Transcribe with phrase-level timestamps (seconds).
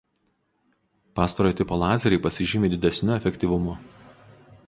[1.19, 3.79] Pastarojo tipo lazeriai pasižymi didesniu efektyvumu.